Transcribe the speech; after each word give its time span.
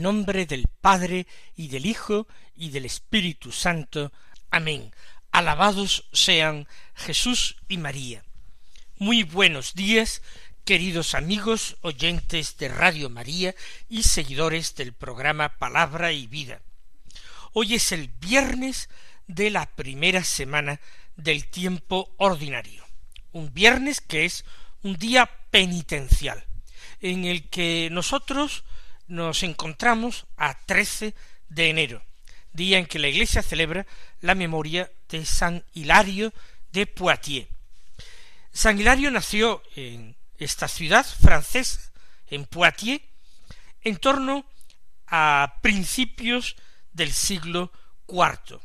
Nombre 0.00 0.46
del 0.46 0.66
Padre 0.80 1.26
y 1.56 1.68
del 1.68 1.84
Hijo 1.84 2.26
y 2.56 2.70
del 2.70 2.86
Espíritu 2.86 3.52
Santo. 3.52 4.12
Amén. 4.50 4.92
Alabados 5.30 6.08
sean 6.12 6.66
Jesús 6.94 7.56
y 7.68 7.76
María. 7.76 8.24
Muy 8.96 9.24
buenos 9.24 9.74
días, 9.74 10.22
queridos 10.64 11.14
amigos 11.14 11.76
oyentes 11.82 12.56
de 12.56 12.68
Radio 12.68 13.10
María 13.10 13.54
y 13.90 14.04
seguidores 14.04 14.74
del 14.74 14.94
programa 14.94 15.58
Palabra 15.58 16.12
y 16.12 16.26
Vida. 16.26 16.62
Hoy 17.52 17.74
es 17.74 17.92
el 17.92 18.08
viernes 18.08 18.88
de 19.26 19.50
la 19.50 19.66
primera 19.66 20.24
semana 20.24 20.80
del 21.16 21.46
tiempo 21.46 22.14
ordinario. 22.16 22.86
Un 23.32 23.52
viernes 23.52 24.00
que 24.00 24.24
es 24.24 24.46
un 24.82 24.96
día 24.96 25.30
penitencial, 25.50 26.42
en 27.00 27.26
el 27.26 27.50
que 27.50 27.88
nosotros 27.92 28.64
nos 29.10 29.42
encontramos 29.42 30.26
a 30.36 30.54
13 30.54 31.14
de 31.48 31.68
enero, 31.68 32.02
día 32.52 32.78
en 32.78 32.86
que 32.86 32.98
la 32.98 33.08
Iglesia 33.08 33.42
celebra 33.42 33.86
la 34.20 34.34
memoria 34.34 34.90
de 35.08 35.26
San 35.26 35.64
Hilario 35.74 36.32
de 36.72 36.86
Poitiers. 36.86 37.48
San 38.52 38.78
Hilario 38.80 39.10
nació 39.10 39.62
en 39.74 40.16
esta 40.38 40.68
ciudad 40.68 41.04
francesa, 41.04 41.92
en 42.28 42.46
Poitiers, 42.46 43.02
en 43.82 43.96
torno 43.96 44.46
a 45.08 45.58
principios 45.60 46.56
del 46.92 47.12
siglo 47.12 47.72
IV 48.08 48.60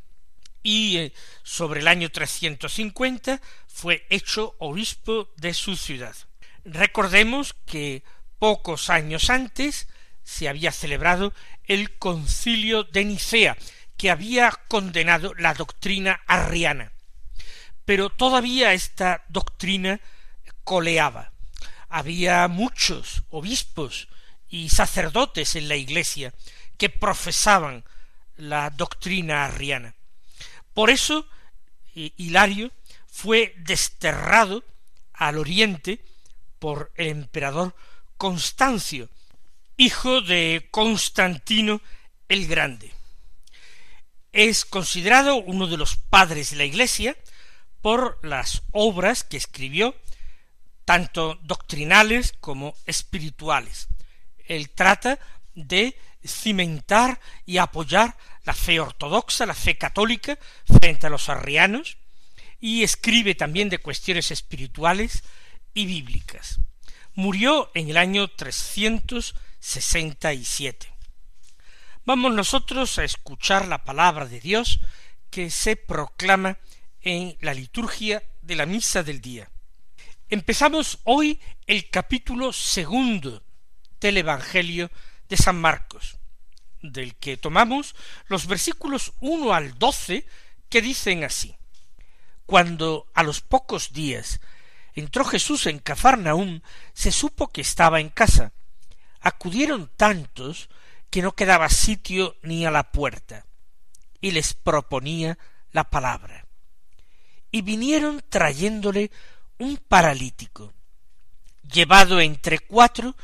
y 0.62 0.98
eh, 0.98 1.14
sobre 1.44 1.80
el 1.80 1.88
año 1.88 2.10
350 2.10 3.42
fue 3.68 4.06
hecho 4.10 4.56
obispo 4.60 5.30
de 5.38 5.54
su 5.54 5.76
ciudad. 5.76 6.16
Recordemos 6.64 7.54
que 7.66 8.04
pocos 8.40 8.90
años 8.90 9.30
antes 9.30 9.88
se 10.26 10.50
había 10.50 10.74
celebrado 10.74 11.34
el 11.64 11.98
concilio 11.98 12.84
de 12.84 13.06
Nicea, 13.06 13.58
que 13.96 14.12
había 14.12 14.52
condenado 14.68 15.34
la 15.36 15.54
doctrina 15.54 16.20
arriana. 16.28 16.92
Pero 17.86 18.10
todavía 18.10 18.74
esta 18.74 19.24
doctrina 19.30 20.02
coleaba. 20.66 21.32
Había 21.88 22.48
muchos 22.50 23.24
obispos 23.30 24.10
y 24.50 24.70
sacerdotes 24.70 25.56
en 25.56 25.70
la 25.70 25.76
iglesia 25.76 26.34
que 26.78 26.90
profesaban 26.90 27.86
la 28.36 28.70
doctrina 28.72 29.46
arriana. 29.46 29.96
Por 30.74 30.90
eso 30.90 31.28
Hilario 31.94 32.72
fue 33.08 33.54
desterrado 33.60 34.66
al 35.14 35.38
oriente 35.38 36.04
por 36.60 36.92
el 36.96 37.08
emperador 37.08 37.74
Constancio, 38.18 39.10
hijo 39.78 40.22
de 40.22 40.68
Constantino 40.72 41.82
el 42.30 42.48
Grande. 42.48 42.92
Es 44.32 44.66
considerado 44.66 45.36
uno 45.36 45.68
de 45.68 45.78
los 45.78 45.96
padres 45.96 46.52
de 46.52 46.58
la 46.58 46.66
Iglesia 46.66 47.16
por 47.82 48.20
las 48.24 48.64
obras 48.72 49.24
que 49.24 49.38
escribió, 49.38 49.96
tanto 50.86 51.40
doctrinales 51.44 52.34
como 52.40 52.76
espirituales. 52.86 53.88
Él 54.48 54.70
trata 54.70 55.20
de 55.54 55.98
cimentar 56.24 57.20
y 57.46 57.58
apoyar 57.58 58.18
la 58.44 58.54
fe 58.54 58.80
ortodoxa, 58.80 59.46
la 59.46 59.54
fe 59.54 59.78
católica, 59.78 60.38
frente 60.80 61.08
a 61.08 61.10
los 61.10 61.30
arrianos, 61.30 61.98
y 62.60 62.84
escribe 62.84 63.36
también 63.36 63.70
de 63.70 63.80
cuestiones 63.80 64.32
espirituales 64.32 65.24
y 65.74 65.86
bíblicas. 65.86 66.60
Murió 67.14 67.72
en 67.74 67.90
el 67.90 67.98
año 67.98 68.28
trescientos 68.28 69.36
sesenta 69.66 70.32
y 70.32 70.46
siete. 70.46 70.94
Vamos 72.06 72.32
nosotros 72.34 73.00
a 73.00 73.04
escuchar 73.04 73.68
la 73.68 73.84
palabra 73.84 74.28
de 74.28 74.40
Dios 74.40 74.80
que 75.32 75.50
se 75.50 75.76
proclama 75.76 76.60
en 77.02 77.36
la 77.42 77.56
liturgia 77.56 78.22
de 78.44 78.56
la 78.56 78.68
misa 78.68 79.02
del 79.02 79.22
día. 79.22 79.50
Empezamos 80.30 81.00
hoy 81.04 81.42
el 81.66 81.90
capítulo 81.90 82.54
segundo 82.54 83.42
del 84.00 84.18
Evangelio 84.18 84.92
de 85.28 85.36
San 85.36 85.60
Marcos, 85.60 86.20
del 86.84 87.16
que 87.16 87.36
tomamos 87.36 87.96
los 88.28 88.46
versículos 88.46 89.14
uno 89.20 89.56
al 89.56 89.80
doce 89.80 90.28
que 90.70 90.84
dicen 90.84 91.24
así. 91.24 91.56
Cuando 92.46 93.08
a 93.16 93.24
los 93.24 93.42
pocos 93.42 93.94
días 93.94 94.42
entró 94.94 95.26
Jesús 95.26 95.66
en 95.66 95.80
Cafarnaúm, 95.80 96.62
se 96.94 97.12
supo 97.12 97.48
que 97.48 97.62
estaba 97.62 98.00
en 98.00 98.10
casa, 98.10 98.54
acudieron 99.26 99.90
tantos 99.98 100.70
que 101.10 101.24
no 101.24 101.34
quedaba 101.34 101.68
sitio 101.70 102.38
ni 102.44 102.64
a 102.64 102.70
la 102.70 102.92
puerta, 102.92 103.48
y 104.22 104.30
les 104.30 104.54
proponía 104.54 105.40
la 105.72 105.90
palabra. 105.90 106.46
Y 107.50 107.64
vinieron 107.64 108.24
trayéndole 108.30 109.10
un 109.58 109.78
paralítico, 109.78 110.74
llevado 111.64 112.22
entre 112.22 112.60
cuatro, 112.60 113.16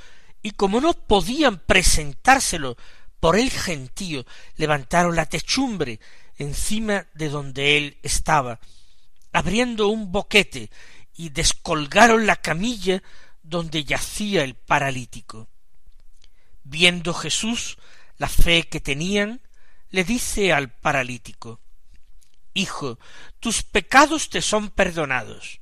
y 0.41 0.51
como 0.51 0.81
no 0.81 0.93
podían 0.93 1.59
presentárselo 1.59 2.77
por 3.19 3.37
el 3.37 3.51
gentío, 3.51 4.25
levantaron 4.55 5.15
la 5.15 5.27
techumbre 5.27 5.99
encima 6.35 7.05
de 7.13 7.29
donde 7.29 7.77
él 7.77 7.99
estaba, 8.01 8.59
abriendo 9.31 9.89
un 9.89 10.11
boquete, 10.11 10.71
y 11.15 11.29
descolgaron 11.29 12.25
la 12.25 12.37
camilla 12.37 13.03
donde 13.43 13.83
yacía 13.83 14.43
el 14.43 14.55
paralítico. 14.55 15.47
Viendo 16.63 17.13
Jesús 17.13 17.77
la 18.17 18.27
fe 18.27 18.63
que 18.63 18.79
tenían, 18.79 19.41
le 19.89 20.03
dice 20.03 20.53
al 20.53 20.69
paralítico, 20.71 21.59
Hijo, 22.53 22.99
tus 23.39 23.63
pecados 23.63 24.29
te 24.29 24.41
son 24.41 24.69
perdonados. 24.69 25.61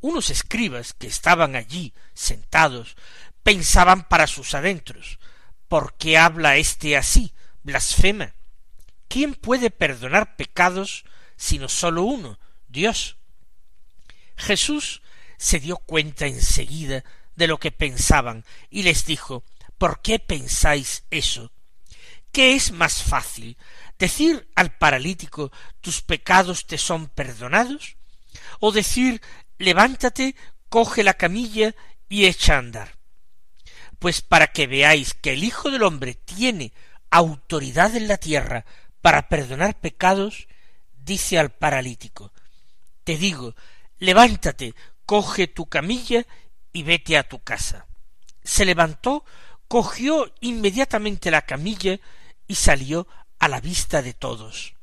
Unos 0.00 0.30
escribas 0.30 0.92
que 0.92 1.06
estaban 1.06 1.56
allí 1.56 1.92
sentados 2.14 2.96
pensaban 3.42 4.08
para 4.08 4.26
sus 4.26 4.54
adentros, 4.54 5.18
¿por 5.68 5.94
qué 5.96 6.18
habla 6.18 6.56
éste 6.56 6.96
así? 6.96 7.32
blasfema. 7.62 8.34
¿Quién 9.08 9.34
puede 9.34 9.70
perdonar 9.70 10.36
pecados 10.36 11.04
sino 11.36 11.68
sólo 11.68 12.04
uno, 12.04 12.38
Dios? 12.68 13.16
Jesús 14.36 15.02
se 15.36 15.60
dio 15.60 15.76
cuenta 15.76 16.26
enseguida 16.26 17.04
de 17.34 17.46
lo 17.46 17.58
que 17.58 17.72
pensaban 17.72 18.44
y 18.70 18.82
les 18.82 19.04
dijo 19.04 19.44
¿Por 19.78 20.00
qué 20.00 20.18
pensáis 20.18 21.04
eso? 21.10 21.52
¿Qué 22.32 22.54
es 22.54 22.72
más 22.72 23.02
fácil? 23.02 23.56
¿Decir 23.98 24.48
al 24.54 24.76
paralítico 24.76 25.52
tus 25.80 26.02
pecados 26.02 26.66
te 26.66 26.78
son 26.78 27.08
perdonados? 27.08 27.96
¿O 28.60 28.72
decir 28.72 29.20
levántate, 29.58 30.34
coge 30.68 31.02
la 31.02 31.14
camilla 31.14 31.74
y 32.08 32.26
echa 32.26 32.54
a 32.54 32.58
andar? 32.58 32.98
Pues 33.98 34.20
para 34.20 34.48
que 34.48 34.66
veáis 34.66 35.14
que 35.14 35.32
el 35.32 35.44
Hijo 35.44 35.70
del 35.70 35.82
hombre 35.82 36.14
tiene 36.14 36.72
autoridad 37.10 37.94
en 37.96 38.08
la 38.08 38.18
tierra 38.18 38.66
para 39.00 39.28
perdonar 39.28 39.78
pecados, 39.78 40.48
dice 40.92 41.38
al 41.38 41.50
paralítico 41.50 42.32
Te 43.04 43.16
digo, 43.16 43.54
levántate, 43.98 44.74
coge 45.06 45.46
tu 45.46 45.66
camilla 45.66 46.26
y 46.72 46.82
vete 46.82 47.16
a 47.16 47.26
tu 47.26 47.42
casa. 47.42 47.86
Se 48.42 48.64
levantó 48.64 49.24
cogió 49.68 50.32
inmediatamente 50.40 51.30
la 51.30 51.42
camilla 51.42 51.98
y 52.46 52.54
salió 52.54 53.06
a 53.38 53.48
la 53.48 53.60
vista 53.60 54.02
de 54.02 54.14
todos. 54.14 54.74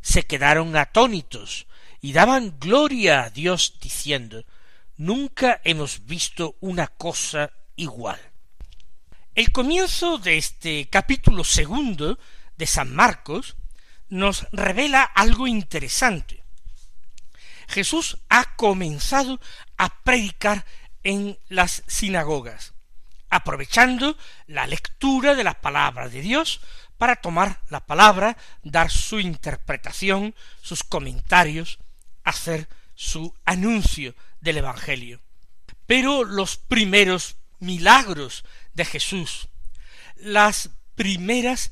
Se 0.00 0.24
quedaron 0.24 0.76
atónitos 0.76 1.66
y 2.00 2.12
daban 2.12 2.58
gloria 2.58 3.24
a 3.24 3.30
Dios 3.30 3.78
diciendo 3.80 4.44
Nunca 4.96 5.60
hemos 5.62 6.06
visto 6.06 6.56
una 6.60 6.88
cosa 6.88 7.52
igual. 7.76 8.18
El 9.34 9.52
comienzo 9.52 10.18
de 10.18 10.36
este 10.36 10.88
capítulo 10.90 11.44
segundo 11.44 12.18
de 12.56 12.66
San 12.66 12.92
Marcos 12.92 13.56
nos 14.08 14.48
revela 14.50 15.04
algo 15.04 15.46
interesante. 15.46 16.42
Jesús 17.68 18.18
ha 18.28 18.56
comenzado 18.56 19.38
a 19.76 20.02
predicar 20.02 20.64
en 21.04 21.38
las 21.48 21.84
sinagogas, 21.86 22.74
aprovechando 23.30 24.16
la 24.46 24.66
lectura 24.66 25.34
de 25.34 25.44
la 25.44 25.60
palabra 25.60 26.08
de 26.08 26.20
Dios 26.20 26.60
para 26.96 27.16
tomar 27.16 27.60
la 27.70 27.80
palabra, 27.80 28.36
dar 28.62 28.90
su 28.90 29.20
interpretación, 29.20 30.34
sus 30.60 30.82
comentarios, 30.82 31.78
hacer 32.24 32.68
su 32.94 33.34
anuncio 33.44 34.14
del 34.40 34.58
Evangelio. 34.58 35.20
Pero 35.86 36.24
los 36.24 36.56
primeros 36.56 37.36
milagros 37.60 38.44
de 38.74 38.84
Jesús, 38.84 39.48
las 40.16 40.70
primeras 40.94 41.70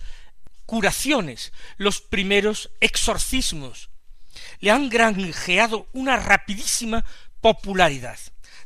curaciones, 0.64 1.52
los 1.76 2.00
primeros 2.00 2.70
exorcismos, 2.80 3.90
le 4.60 4.70
han 4.70 4.88
granjeado 4.88 5.88
una 5.92 6.16
rapidísima 6.16 7.04
popularidad, 7.40 8.18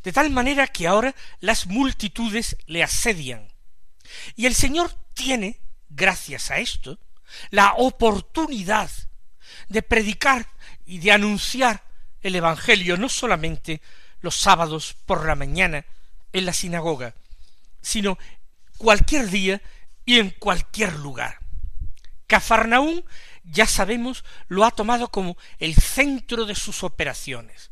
de 0.02 0.12
tal 0.12 0.30
manera 0.30 0.66
que 0.66 0.86
ahora 0.86 1.14
las 1.40 1.66
multitudes 1.66 2.56
le 2.66 2.82
asedian. 2.82 3.48
Y 4.36 4.46
el 4.46 4.54
Señor 4.54 4.92
tiene, 5.14 5.60
gracias 5.88 6.50
a 6.50 6.58
esto, 6.58 6.98
la 7.50 7.74
oportunidad 7.74 8.90
de 9.68 9.82
predicar 9.82 10.46
y 10.86 10.98
de 10.98 11.12
anunciar 11.12 11.82
el 12.22 12.34
Evangelio 12.34 12.96
no 12.96 13.08
solamente 13.08 13.80
los 14.20 14.36
sábados 14.36 14.96
por 15.06 15.24
la 15.26 15.34
mañana 15.34 15.84
en 16.32 16.46
la 16.46 16.52
sinagoga, 16.52 17.14
sino 17.80 18.18
cualquier 18.76 19.28
día 19.30 19.62
y 20.04 20.18
en 20.18 20.30
cualquier 20.30 20.94
lugar. 20.94 21.38
Cafarnaún, 22.26 23.04
ya 23.44 23.66
sabemos, 23.66 24.24
lo 24.48 24.64
ha 24.64 24.70
tomado 24.70 25.08
como 25.08 25.36
el 25.58 25.74
centro 25.74 26.46
de 26.46 26.54
sus 26.54 26.84
operaciones. 26.84 27.70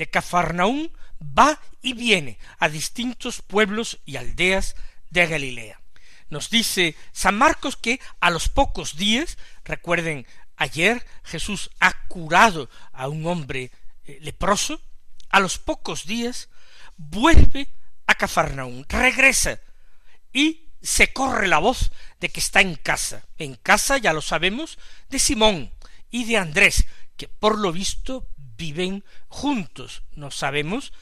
De 0.00 0.08
Cafarnaún 0.08 0.90
va 1.20 1.60
y 1.82 1.92
viene 1.92 2.38
a 2.58 2.70
distintos 2.70 3.42
pueblos 3.42 3.98
y 4.06 4.16
aldeas 4.16 4.74
de 5.10 5.26
Galilea. 5.26 5.78
Nos 6.30 6.48
dice 6.48 6.96
San 7.12 7.36
Marcos 7.36 7.76
que 7.76 8.00
a 8.18 8.30
los 8.30 8.48
pocos 8.48 8.96
días, 8.96 9.36
recuerden, 9.62 10.26
ayer 10.56 11.04
Jesús 11.22 11.70
ha 11.80 11.92
curado 12.08 12.70
a 12.94 13.08
un 13.08 13.26
hombre 13.26 13.72
eh, 14.06 14.16
leproso, 14.22 14.80
a 15.28 15.38
los 15.38 15.58
pocos 15.58 16.06
días 16.06 16.48
vuelve 16.96 17.68
a 18.06 18.14
Cafarnaún, 18.14 18.86
regresa 18.88 19.60
y 20.32 20.70
se 20.80 21.12
corre 21.12 21.46
la 21.46 21.58
voz 21.58 21.90
de 22.20 22.30
que 22.30 22.40
está 22.40 22.62
en 22.62 22.76
casa. 22.76 23.26
En 23.36 23.54
casa, 23.54 23.98
ya 23.98 24.14
lo 24.14 24.22
sabemos, 24.22 24.78
de 25.10 25.18
Simón 25.18 25.70
y 26.10 26.24
de 26.24 26.38
Andrés, 26.38 26.86
que 27.18 27.28
por 27.28 27.58
lo 27.58 27.70
visto 27.70 28.26
viven 28.60 29.02
juntos. 29.28 30.02
No 30.12 30.30
sabemos 30.30 30.92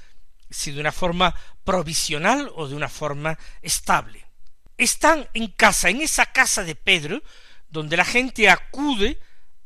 si 0.49 0.71
de 0.71 0.81
una 0.81 0.93
forma 0.93 1.35
provisional 1.65 2.51
o 2.55 2.69
de 2.69 2.77
una 2.77 2.89
forma 2.89 3.37
estable. 3.61 4.25
Están 4.79 5.29
en 5.35 5.49
casa, 5.49 5.91
en 5.91 6.01
esa 6.01 6.27
casa 6.27 6.63
de 6.63 6.77
Pedro, 6.77 7.21
donde 7.69 7.97
la 7.97 8.05
gente 8.05 8.49
acude 8.49 9.19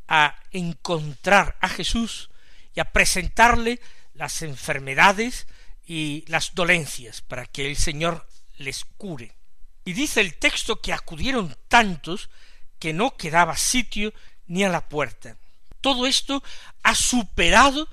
a 0.09 0.35
encontrar 0.51 1.59
a 1.61 1.69
Jesús 1.69 2.31
y 2.75 2.81
a 2.81 2.91
presentarle 2.91 3.79
las 4.15 4.41
enfermedades 4.41 5.47
y 5.87 6.25
las 6.29 6.55
dolencias 6.55 7.21
para 7.21 7.45
que 7.45 7.67
el 7.67 7.77
Señor 7.77 8.27
les 8.57 8.87
cure. 8.97 9.37
Y 9.85 9.93
dice 9.93 10.23
el 10.23 10.39
texto 10.39 10.81
que 10.81 10.95
acudieron 10.95 11.55
tantos 11.69 12.31
que 12.79 12.95
no 12.95 13.17
quedaba 13.17 13.57
sitio 13.57 14.15
ni 14.47 14.65
a 14.65 14.71
la 14.71 14.89
puerta. 14.89 15.37
Todo 15.83 16.07
esto 16.07 16.43
ha 16.85 16.95
superado 16.95 17.89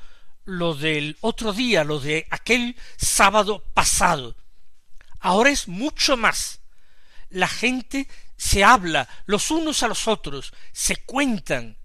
lo 0.46 0.76
del 0.76 1.18
otro 1.22 1.54
día, 1.54 1.84
lo 1.84 2.00
de 2.00 2.28
aquel 2.30 2.78
sábado 2.98 3.64
pasado. 3.74 4.38
Ahora 5.20 5.50
es 5.50 5.68
mucho 5.68 6.16
más. 6.16 6.62
La 7.30 7.48
gente 7.48 8.08
se 8.38 8.64
habla 8.64 9.10
los 9.26 9.52
unos 9.52 9.84
a 9.84 9.88
los 9.88 10.08
otros, 10.08 10.54
se 10.72 10.96
cuentan, 10.96 11.78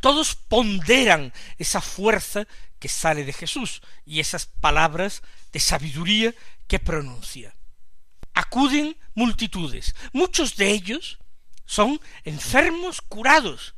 todos 0.00 0.36
ponderan 0.36 1.32
esa 1.58 1.80
fuerza 1.80 2.46
que 2.78 2.88
sale 2.88 3.24
de 3.24 3.32
Jesús 3.32 3.82
y 4.06 4.20
esas 4.20 4.46
palabras 4.46 5.22
de 5.52 5.60
sabiduría 5.60 6.34
que 6.66 6.78
pronuncia. 6.78 7.54
Acuden 8.32 8.96
multitudes, 9.14 9.94
muchos 10.12 10.56
de 10.56 10.70
ellos 10.70 11.18
son 11.66 12.00
enfermos 12.24 13.02
curados 13.02 13.74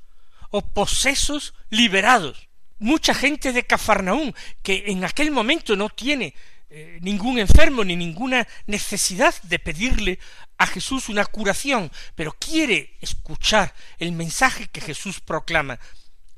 o 0.50 0.62
posesos 0.62 1.54
liberados. 1.70 2.48
Mucha 2.78 3.14
gente 3.14 3.52
de 3.52 3.66
Cafarnaún 3.66 4.34
que 4.62 4.84
en 4.86 5.04
aquel 5.04 5.30
momento 5.30 5.76
no 5.76 5.88
tiene 5.88 6.34
eh, 6.70 6.98
ningún 7.02 7.38
enfermo 7.38 7.84
ni 7.84 7.96
ninguna 7.96 8.46
necesidad 8.66 9.34
de 9.42 9.58
pedirle 9.58 10.18
a 10.56 10.66
Jesús 10.66 11.08
una 11.08 11.24
curación, 11.24 11.90
pero 12.14 12.32
quiere 12.38 12.96
escuchar 13.00 13.74
el 13.98 14.12
mensaje 14.12 14.68
que 14.68 14.80
Jesús 14.80 15.20
proclama 15.20 15.78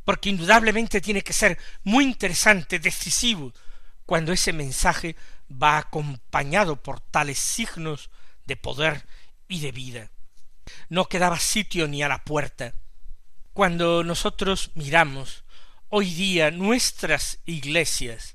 porque 0.04 0.30
indudablemente 0.30 1.00
tiene 1.00 1.22
que 1.22 1.32
ser 1.32 1.58
muy 1.84 2.04
interesante, 2.04 2.78
decisivo, 2.78 3.52
cuando 4.06 4.32
ese 4.32 4.52
mensaje 4.52 5.16
va 5.50 5.78
acompañado 5.78 6.82
por 6.82 7.00
tales 7.00 7.38
signos 7.38 8.10
de 8.46 8.56
poder 8.56 9.06
y 9.48 9.60
de 9.60 9.72
vida. 9.72 10.10
No 10.88 11.08
quedaba 11.08 11.38
sitio 11.38 11.86
ni 11.88 12.02
a 12.02 12.08
la 12.08 12.24
puerta. 12.24 12.74
Cuando 13.52 14.02
nosotros 14.02 14.70
miramos 14.76 15.44
hoy 15.90 16.14
día 16.14 16.50
nuestras 16.50 17.38
iglesias 17.44 18.34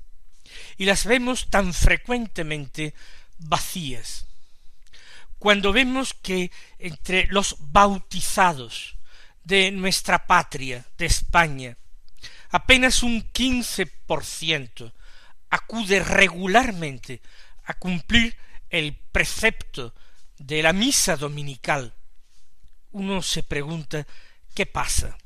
y 0.76 0.84
las 0.84 1.06
vemos 1.06 1.50
tan 1.50 1.74
frecuentemente 1.74 2.94
vacías, 3.38 4.26
cuando 5.40 5.72
vemos 5.72 6.14
que 6.14 6.52
entre 6.78 7.26
los 7.26 7.56
bautizados 7.58 8.96
de 9.42 9.72
nuestra 9.72 10.24
patria, 10.26 10.86
de 10.96 11.06
España, 11.06 11.76
apenas 12.50 13.02
un 13.02 13.22
quince 13.22 13.86
por 13.86 14.24
ciento 14.24 14.92
acude 15.50 15.98
regularmente 15.98 17.20
a 17.64 17.74
cumplir 17.74 18.36
el 18.70 18.94
precepto 18.94 19.94
de 20.38 20.62
la 20.62 20.72
misa 20.72 21.16
dominical. 21.16 21.92
Uno 22.92 23.20
se 23.20 23.42
pregunta 23.42 24.06
¿qué 24.58 24.66
pasa? 24.66 25.16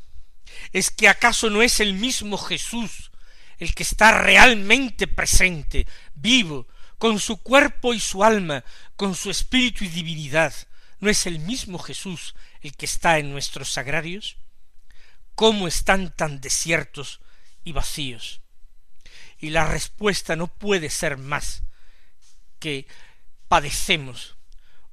¿Es 0.74 0.90
que 0.90 1.08
acaso 1.08 1.48
no 1.48 1.62
es 1.62 1.80
el 1.80 1.94
mismo 1.94 2.36
Jesús 2.36 3.10
el 3.56 3.74
que 3.74 3.82
está 3.82 4.20
realmente 4.20 5.06
presente, 5.06 5.86
vivo, 6.14 6.68
con 6.98 7.18
su 7.18 7.38
cuerpo 7.38 7.94
y 7.94 8.00
su 8.00 8.24
alma, 8.24 8.62
con 8.94 9.14
su 9.14 9.30
espíritu 9.30 9.84
y 9.84 9.88
divinidad? 9.88 10.52
¿No 11.00 11.08
es 11.08 11.26
el 11.26 11.38
mismo 11.38 11.78
Jesús 11.78 12.34
el 12.60 12.76
que 12.76 12.84
está 12.84 13.18
en 13.18 13.32
nuestros 13.32 13.72
sagrarios? 13.72 14.36
¿Cómo 15.34 15.66
están 15.66 16.14
tan 16.14 16.42
desiertos 16.42 17.22
y 17.64 17.72
vacíos? 17.72 18.42
Y 19.38 19.48
la 19.48 19.64
respuesta 19.64 20.36
no 20.36 20.48
puede 20.48 20.90
ser 20.90 21.16
más 21.16 21.62
que 22.58 22.86
padecemos 23.48 24.36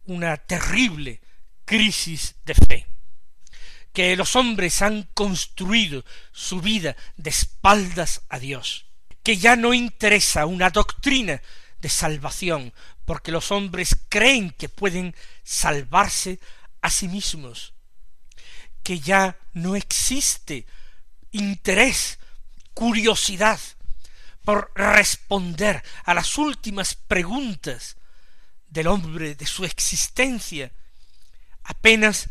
una 0.05 0.37
terrible 0.37 1.19
crisis 1.65 2.35
de 2.45 2.53
fe, 2.53 2.87
que 3.93 4.15
los 4.15 4.35
hombres 4.35 4.81
han 4.81 5.03
construido 5.13 6.05
su 6.31 6.61
vida 6.61 6.95
de 7.17 7.29
espaldas 7.29 8.21
a 8.29 8.39
Dios, 8.39 8.85
que 9.23 9.37
ya 9.37 9.55
no 9.55 9.73
interesa 9.73 10.45
una 10.45 10.69
doctrina 10.69 11.41
de 11.81 11.89
salvación, 11.89 12.73
porque 13.05 13.31
los 13.31 13.51
hombres 13.51 13.97
creen 14.09 14.51
que 14.51 14.69
pueden 14.69 15.15
salvarse 15.43 16.39
a 16.81 16.89
sí 16.89 17.07
mismos, 17.07 17.73
que 18.83 18.99
ya 18.99 19.37
no 19.53 19.75
existe 19.75 20.65
interés, 21.31 22.19
curiosidad 22.73 23.59
por 24.45 24.71
responder 24.75 25.83
a 26.05 26.13
las 26.13 26.37
últimas 26.37 26.95
preguntas 26.95 27.97
del 28.67 28.87
hombre, 28.87 29.35
de 29.35 29.45
su 29.45 29.65
existencia. 29.65 30.71
Apenas 31.63 32.29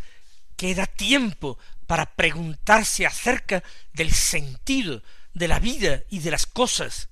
queda 0.58 0.86
tiempo 0.86 1.56
para 1.86 2.16
preguntarse 2.16 3.06
acerca 3.06 3.62
del 3.94 4.12
sentido 4.12 5.02
de 5.32 5.48
la 5.48 5.60
vida 5.60 6.02
y 6.10 6.18
de 6.18 6.32
las 6.32 6.46
cosas, 6.46 7.08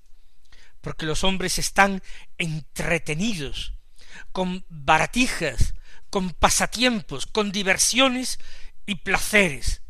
porque 0.83 1.07
los 1.07 1.25
hombres 1.25 1.59
están 1.59 2.03
entretenidos 2.37 3.73
con 4.33 4.67
baratijas, 4.69 5.75
con 6.11 6.31
pasatiempos, 6.31 7.27
con 7.27 7.53
diversiones 7.53 8.39
y 8.85 8.97
placeres 8.97 9.81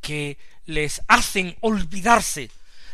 que 0.00 0.38
les 0.64 1.02
hacen 1.08 1.56
olvidarse 1.60 2.50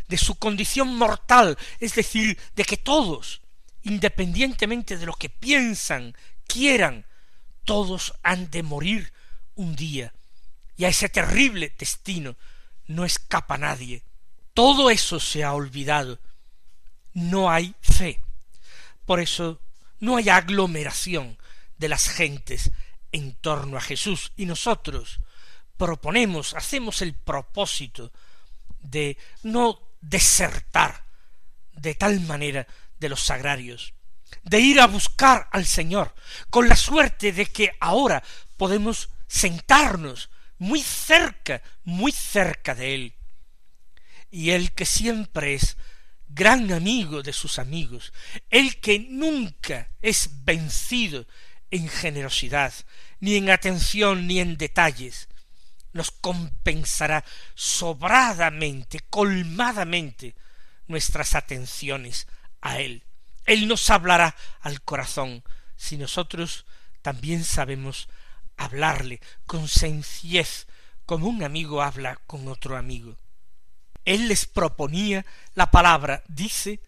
de 0.09 0.19
su 0.19 0.35
condición 0.35 0.97
mortal, 0.97 1.57
es 1.79 1.95
decir, 1.95 2.37
de 2.57 2.65
que 2.65 2.77
todos, 2.77 3.43
independientemente 3.83 4.97
de 4.99 5.07
lo 5.07 5.15
que 5.15 5.31
piensan, 5.31 6.17
quieran, 6.49 7.07
todos 7.65 8.15
han 8.25 8.51
de 8.51 8.63
morir 8.65 9.13
un 9.59 9.75
día, 9.75 10.15
y 10.77 10.85
a 10.85 10.89
ese 10.89 11.09
terrible 11.09 11.75
destino 11.77 12.37
no 12.87 13.05
escapa 13.05 13.59
nadie. 13.59 14.03
Todo 14.55 14.91
eso 14.91 15.21
se 15.21 15.45
ha 15.45 15.53
olvidado. 15.53 16.19
No 17.13 17.51
hay 17.51 17.75
fe. 17.81 18.21
Por 19.05 19.21
eso 19.21 19.61
no 19.99 20.17
hay 20.17 20.29
aglomeración 20.29 21.37
de 21.77 21.89
las 21.89 22.09
gentes 22.09 22.71
en 23.11 23.35
torno 23.35 23.77
a 23.77 23.81
Jesús. 23.81 24.33
Y 24.37 24.47
nosotros 24.47 25.21
proponemos, 25.77 26.55
hacemos 26.55 27.03
el 27.03 27.15
propósito 27.15 28.13
de 28.81 29.19
no 29.43 29.81
desertar 30.01 31.05
de 31.73 31.95
tal 31.97 32.21
manera 32.21 32.67
de 33.01 33.09
los 33.09 33.23
sagrarios, 33.23 33.95
de 34.45 34.61
ir 34.61 34.81
a 34.81 34.87
buscar 34.87 35.49
al 35.51 35.67
Señor, 35.67 36.15
con 36.51 36.69
la 36.69 36.77
suerte 36.77 37.33
de 37.33 37.47
que 37.47 37.73
ahora 37.81 38.23
podemos 38.57 39.11
sentarnos 39.29 40.31
muy 40.59 40.83
cerca, 40.83 41.63
muy 41.85 42.11
cerca 42.11 42.75
de 42.75 42.95
Él. 42.95 43.15
Y 44.31 44.51
Él 44.51 44.73
que 44.73 44.85
siempre 44.85 45.55
es 45.55 45.77
gran 46.29 46.73
amigo 46.73 47.23
de 47.23 47.33
sus 47.33 47.59
amigos, 47.59 48.13
el 48.51 48.81
que 48.81 48.99
nunca 48.99 49.91
es 50.03 50.45
vencido 50.45 51.27
en 51.71 51.89
generosidad, 51.89 52.73
ni 53.21 53.37
en 53.37 53.51
atención, 53.51 54.27
ni 54.27 54.41
en 54.41 54.57
detalles, 54.57 55.29
nos 55.93 56.11
compensará 56.11 57.25
sobradamente, 57.55 59.01
colmadamente, 59.11 60.35
nuestras 60.87 61.35
atenciones 61.35 62.27
a 62.61 62.81
Él. 62.81 63.05
Él 63.45 63.67
nos 63.67 63.89
hablará 63.91 64.37
al 64.61 64.83
corazón, 64.83 65.43
si 65.77 65.97
nosotros 65.97 66.67
también 67.03 67.45
sabemos 67.45 68.09
hablarle 68.59 69.21
con 69.47 69.69
sencillez, 69.69 70.67
como 71.07 71.29
un 71.29 71.43
amigo 71.43 71.81
habla 71.81 72.21
con 72.27 72.49
otro 72.49 72.77
amigo. 72.77 73.17
Él 74.05 74.29
les 74.29 74.47
proponía 74.47 75.25
la 75.55 75.71
palabra, 75.71 76.23
dice 76.29 76.81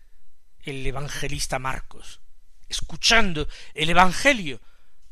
el 0.62 0.86
evangelista 0.86 1.58
Marcos. 1.58 2.20
Escuchando 2.68 3.48
el 3.74 3.90
Evangelio, 3.90 4.60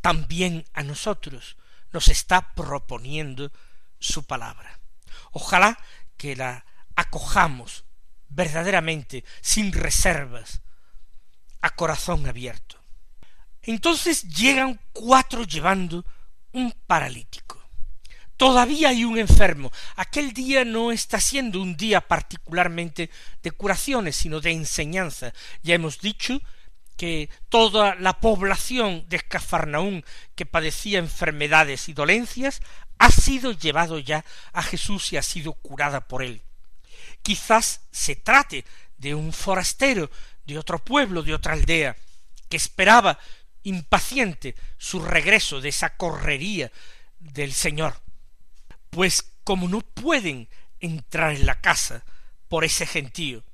también 0.01 0.65
a 0.75 0.83
nosotros 0.83 1.57
nos 1.93 2.09
está 2.09 2.55
proponiendo 2.55 3.51
su 3.99 4.25
palabra. 4.25 4.79
Ojalá 5.33 5.79
que 6.17 6.37
la 6.37 6.65
acojamos 6.95 7.85
verdaderamente, 8.29 9.25
sin 9.41 9.73
reservas, 9.73 10.61
a 11.61 11.71
corazón 11.71 12.27
abierto. 12.27 12.77
Entonces 13.63 14.29
llegan 14.29 14.81
cuatro 14.93 15.45
llevando 15.45 16.05
un 16.53 16.73
paralítico. 16.87 17.59
Todavía 18.37 18.91
hay 18.91 19.05
un 19.05 19.19
enfermo. 19.19 19.73
Aquel 19.97 20.33
día 20.33 20.65
no 20.65 20.93
está 20.93 21.21
siendo 21.21 21.61
un 21.61 21.77
día 21.77 22.01
particularmente 22.01 23.11
de 23.43 23.51
curaciones, 23.51 24.15
sino 24.15 24.41
de 24.41 24.53
enseñanza. 24.53 25.33
Ya 25.63 25.75
hemos 25.75 26.01
dicho 26.01 26.41
que 26.97 27.31
toda 27.49 27.97
la 27.97 28.21
población 28.21 29.05
de 29.09 29.21
Cafarnaún 29.21 30.05
que 30.37 30.47
padecía 30.47 31.01
enfermedades 31.01 31.89
y 31.89 31.95
dolencias 31.95 32.63
ha 32.99 33.11
sido 33.11 33.53
llevado 33.53 33.99
ya 33.99 34.25
a 34.53 34.63
Jesús 34.63 35.13
y 35.13 35.17
ha 35.17 35.23
sido 35.23 35.55
curada 35.55 36.07
por 36.07 36.23
él. 36.23 36.43
Quizás 37.23 37.83
se 37.91 38.17
trate 38.17 38.65
de 38.99 39.15
un 39.15 39.33
forastero 39.33 40.11
de 40.45 40.59
otro 40.59 40.79
pueblo, 40.79 41.23
de 41.23 41.35
otra 41.35 41.55
aldea, 41.55 41.97
que 42.49 42.57
esperaba 42.57 43.19
impaciente 43.63 44.55
su 44.77 45.01
regreso 45.01 45.61
de 45.61 45.71
esa 45.71 45.97
correría 45.97 46.71
del 47.19 47.53
Señor. 47.53 48.01
Pues 48.91 49.33
como 49.45 49.69
no 49.69 49.81
pueden 49.81 50.49
entrar 50.81 51.35
en 51.35 51.47
la 51.47 51.61
casa 51.61 52.05
por 52.49 52.65
ese 52.65 52.87
gentío, 52.87 53.45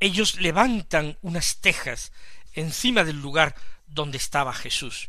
ellos 0.00 0.40
levantan 0.40 1.16
unas 1.22 1.60
tejas 1.60 2.12
encima 2.52 3.04
del 3.04 3.20
lugar 3.20 3.54
donde 3.86 4.18
estaba 4.18 4.52
Jesús 4.52 5.08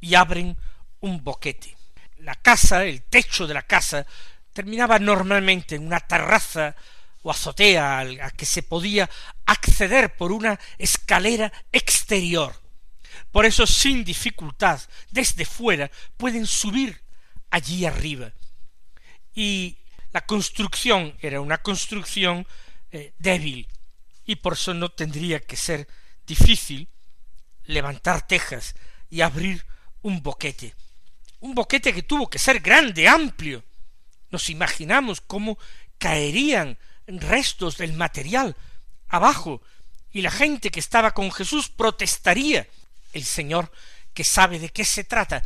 y 0.00 0.14
abren 0.14 0.56
un 1.00 1.22
boquete. 1.22 1.76
La 2.18 2.34
casa, 2.34 2.84
el 2.84 3.02
techo 3.02 3.46
de 3.46 3.54
la 3.54 3.62
casa, 3.62 4.06
terminaba 4.52 4.98
normalmente 4.98 5.74
en 5.74 5.86
una 5.86 6.00
terraza 6.00 6.74
o 7.22 7.30
azotea 7.30 8.00
a 8.00 8.30
que 8.30 8.46
se 8.46 8.62
podía 8.62 9.08
acceder 9.46 10.16
por 10.16 10.32
una 10.32 10.58
escalera 10.78 11.52
exterior. 11.72 12.63
Por 13.30 13.46
eso 13.46 13.66
sin 13.66 14.04
dificultad, 14.04 14.80
desde 15.10 15.44
fuera, 15.44 15.90
pueden 16.16 16.46
subir 16.46 17.00
allí 17.50 17.84
arriba. 17.84 18.32
Y 19.34 19.78
la 20.12 20.24
construcción 20.24 21.16
era 21.20 21.40
una 21.40 21.58
construcción 21.58 22.46
eh, 22.90 23.12
débil, 23.18 23.68
y 24.24 24.36
por 24.36 24.54
eso 24.54 24.72
no 24.74 24.90
tendría 24.90 25.40
que 25.40 25.56
ser 25.56 25.88
difícil 26.26 26.88
levantar 27.64 28.26
tejas 28.26 28.74
y 29.10 29.20
abrir 29.20 29.64
un 30.02 30.22
boquete. 30.22 30.74
Un 31.40 31.54
boquete 31.54 31.92
que 31.92 32.02
tuvo 32.02 32.28
que 32.28 32.38
ser 32.38 32.60
grande, 32.60 33.08
amplio. 33.08 33.64
Nos 34.30 34.50
imaginamos 34.50 35.20
cómo 35.20 35.58
caerían 35.98 36.78
restos 37.06 37.76
del 37.76 37.92
material 37.92 38.56
abajo 39.08 39.60
y 40.10 40.22
la 40.22 40.30
gente 40.30 40.70
que 40.70 40.80
estaba 40.80 41.12
con 41.12 41.30
Jesús 41.32 41.68
protestaría. 41.68 42.66
El 43.14 43.24
Señor, 43.24 43.72
que 44.12 44.24
sabe 44.24 44.58
de 44.58 44.68
qué 44.68 44.84
se 44.84 45.04
trata, 45.04 45.42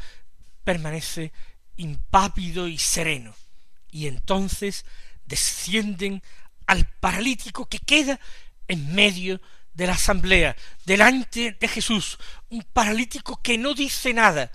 permanece 0.64 1.32
impávido 1.76 2.66
y 2.66 2.78
sereno. 2.78 3.34
Y 3.90 4.08
entonces 4.08 4.84
descienden 5.24 6.22
al 6.66 6.86
paralítico 6.86 7.68
que 7.68 7.78
queda 7.78 8.18
en 8.66 8.92
medio 8.94 9.40
de 9.72 9.86
la 9.86 9.92
asamblea, 9.92 10.56
delante 10.84 11.52
de 11.52 11.68
Jesús, 11.68 12.18
un 12.48 12.62
paralítico 12.64 13.40
que 13.40 13.56
no 13.56 13.74
dice 13.74 14.12
nada, 14.12 14.50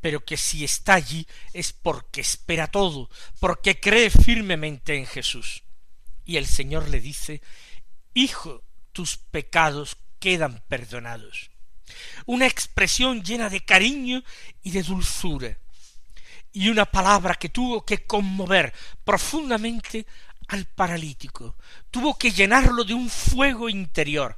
pero 0.00 0.24
que 0.24 0.38
si 0.38 0.64
está 0.64 0.94
allí 0.94 1.26
es 1.52 1.74
porque 1.74 2.22
espera 2.22 2.68
todo, 2.68 3.10
porque 3.38 3.78
cree 3.78 4.08
firmemente 4.08 4.96
en 4.96 5.06
Jesús 5.06 5.62
y 6.24 6.36
el 6.36 6.46
Señor 6.46 6.88
le 6.88 7.00
dice, 7.00 7.42
Hijo, 8.14 8.62
tus 8.92 9.16
pecados 9.16 9.96
quedan 10.18 10.62
perdonados. 10.68 11.50
Una 12.26 12.46
expresión 12.46 13.22
llena 13.22 13.48
de 13.48 13.64
cariño 13.64 14.22
y 14.62 14.70
de 14.70 14.82
dulzura, 14.82 15.58
y 16.52 16.68
una 16.68 16.86
palabra 16.86 17.34
que 17.34 17.48
tuvo 17.48 17.84
que 17.84 18.06
conmover 18.06 18.72
profundamente 19.04 20.06
al 20.48 20.66
paralítico, 20.66 21.56
tuvo 21.90 22.16
que 22.16 22.30
llenarlo 22.30 22.84
de 22.84 22.94
un 22.94 23.10
fuego 23.10 23.68
interior 23.68 24.36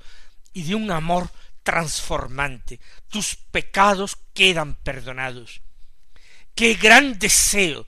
y 0.52 0.62
de 0.62 0.74
un 0.74 0.90
amor 0.90 1.30
transformante. 1.62 2.80
Tus 3.08 3.36
pecados 3.36 4.16
quedan 4.32 4.76
perdonados. 4.76 5.60
Qué 6.54 6.74
gran 6.74 7.18
deseo 7.18 7.86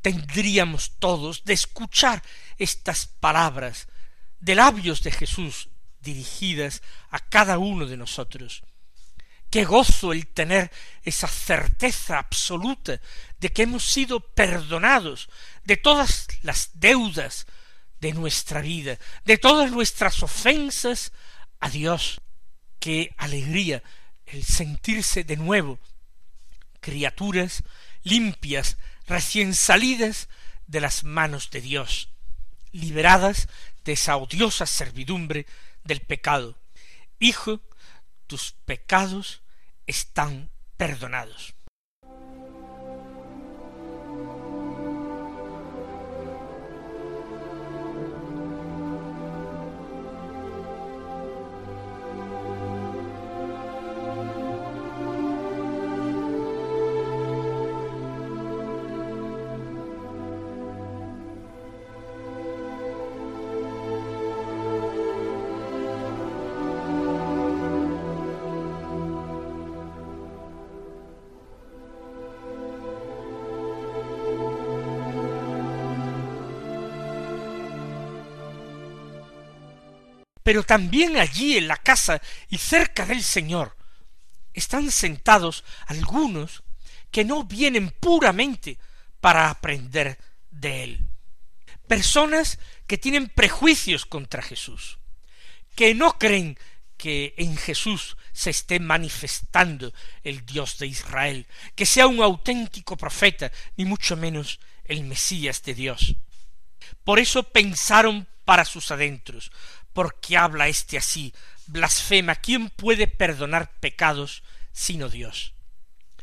tendríamos 0.00 0.92
todos 0.98 1.44
de 1.44 1.52
escuchar 1.52 2.22
estas 2.56 3.06
palabras 3.06 3.88
de 4.38 4.54
labios 4.54 5.02
de 5.02 5.10
Jesús 5.10 5.68
dirigidas 6.00 6.82
a 7.10 7.18
cada 7.18 7.58
uno 7.58 7.86
de 7.86 7.96
nosotros. 7.96 8.62
Qué 9.50 9.64
gozo 9.64 10.12
el 10.12 10.26
tener 10.28 10.70
esa 11.02 11.28
certeza 11.28 12.18
absoluta 12.18 13.00
de 13.38 13.52
que 13.52 13.62
hemos 13.62 13.84
sido 13.84 14.20
perdonados 14.20 15.28
de 15.64 15.76
todas 15.76 16.28
las 16.42 16.70
deudas 16.74 17.46
de 18.00 18.12
nuestra 18.12 18.60
vida, 18.60 18.98
de 19.24 19.38
todas 19.38 19.70
nuestras 19.70 20.22
ofensas 20.22 21.12
a 21.58 21.68
Dios. 21.68 22.20
Qué 22.78 23.14
alegría 23.18 23.82
el 24.26 24.44
sentirse 24.44 25.24
de 25.24 25.36
nuevo 25.36 25.78
criaturas 26.80 27.62
limpias, 28.02 28.76
recién 29.06 29.54
salidas 29.54 30.28
de 30.66 30.80
las 30.80 31.04
manos 31.04 31.50
de 31.50 31.60
Dios, 31.60 32.08
liberadas 32.72 33.48
de 33.84 33.92
esa 33.92 34.16
odiosa 34.16 34.66
servidumbre 34.66 35.46
del 35.84 36.00
pecado. 36.00 36.56
Hijo, 37.18 37.60
tus 38.30 38.52
pecados 38.64 39.42
están 39.88 40.52
perdonados. 40.76 41.56
Pero 80.50 80.64
también 80.64 81.16
allí 81.16 81.56
en 81.56 81.68
la 81.68 81.76
casa 81.76 82.20
y 82.48 82.58
cerca 82.58 83.06
del 83.06 83.22
Señor 83.22 83.76
están 84.52 84.90
sentados 84.90 85.62
algunos 85.86 86.64
que 87.12 87.24
no 87.24 87.44
vienen 87.44 87.90
puramente 87.90 88.76
para 89.20 89.48
aprender 89.48 90.18
de 90.50 90.82
Él. 90.82 91.08
Personas 91.86 92.58
que 92.88 92.98
tienen 92.98 93.28
prejuicios 93.28 94.04
contra 94.06 94.42
Jesús, 94.42 94.98
que 95.76 95.94
no 95.94 96.18
creen 96.18 96.58
que 96.96 97.32
en 97.36 97.56
Jesús 97.56 98.16
se 98.32 98.50
esté 98.50 98.80
manifestando 98.80 99.94
el 100.24 100.44
Dios 100.44 100.78
de 100.78 100.88
Israel, 100.88 101.46
que 101.76 101.86
sea 101.86 102.08
un 102.08 102.20
auténtico 102.24 102.96
profeta, 102.96 103.52
ni 103.76 103.84
mucho 103.84 104.16
menos 104.16 104.58
el 104.82 105.04
Mesías 105.04 105.62
de 105.62 105.74
Dios. 105.74 106.16
Por 107.04 107.20
eso 107.20 107.44
pensaron 107.44 108.26
para 108.44 108.64
sus 108.64 108.90
adentros, 108.90 109.52
porque 109.92 110.36
habla 110.36 110.68
éste 110.68 110.98
así, 110.98 111.34
blasfema, 111.66 112.36
¿quién 112.36 112.70
puede 112.70 113.06
perdonar 113.06 113.72
pecados 113.80 114.42
sino 114.72 115.08
Dios? 115.08 115.54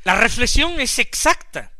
La 0.03 0.15
reflexión 0.15 0.79
es 0.79 0.99
exacta. 0.99 1.73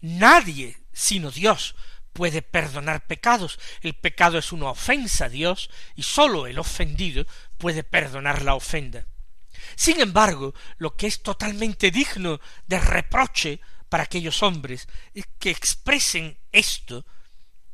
Nadie 0.00 0.78
sino 0.92 1.30
Dios 1.30 1.74
puede 2.12 2.42
perdonar 2.42 3.06
pecados. 3.06 3.58
El 3.80 3.94
pecado 3.94 4.38
es 4.38 4.52
una 4.52 4.70
ofensa 4.70 5.26
a 5.26 5.28
Dios 5.28 5.70
y 5.94 6.02
sólo 6.02 6.46
el 6.46 6.58
ofendido 6.58 7.26
puede 7.58 7.82
perdonar 7.82 8.42
la 8.42 8.54
ofenda. 8.54 9.06
Sin 9.76 10.00
embargo, 10.00 10.54
lo 10.76 10.96
que 10.96 11.06
es 11.06 11.22
totalmente 11.22 11.90
digno 11.90 12.40
de 12.66 12.80
reproche 12.80 13.60
para 13.88 14.04
aquellos 14.04 14.42
hombres 14.42 14.88
es 15.14 15.24
que 15.38 15.50
expresen 15.50 16.38
esto 16.50 17.06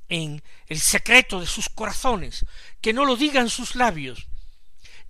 en 0.09 0.43
el 0.67 0.81
secreto 0.81 1.41
de 1.41 1.47
sus 1.47 1.69
corazones, 1.69 2.47
que 2.81 2.93
no 2.93 3.05
lo 3.05 3.17
digan 3.17 3.51
sus 3.51 3.75
labios, 3.75 4.27